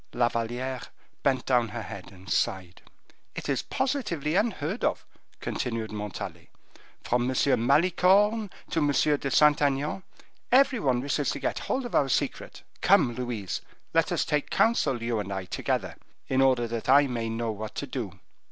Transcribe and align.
La 0.13 0.29
Valliere 0.29 0.81
bent 1.21 1.45
down 1.45 1.67
her 1.69 1.83
head 1.83 2.11
and 2.11 2.27
sighed. 2.27 2.81
"It 3.35 3.47
is 3.47 3.61
positively 3.61 4.33
unheard 4.35 4.83
of," 4.83 5.05
continued 5.39 5.91
Montalais; 5.91 6.49
"from 7.03 7.29
M. 7.29 7.35
Malicorne 7.67 8.49
to 8.71 8.79
M. 8.79 8.87
de 9.19 9.29
Saint 9.29 9.61
Aignan, 9.61 10.01
every 10.51 10.79
one 10.79 11.01
wishes 11.01 11.29
to 11.29 11.39
get 11.39 11.59
hold 11.59 11.85
of 11.85 11.93
our 11.93 12.09
secret. 12.09 12.63
Come, 12.81 13.13
Louise, 13.13 13.61
let 13.93 14.11
us 14.11 14.25
take 14.25 14.49
counsel, 14.49 15.03
you 15.03 15.19
and 15.19 15.31
I, 15.31 15.45
together, 15.45 15.95
in 16.27 16.41
order 16.41 16.67
that 16.67 16.89
I 16.89 17.05
may 17.05 17.29
know 17.29 17.51
what 17.51 17.75
to 17.75 17.85
do." 17.85 18.19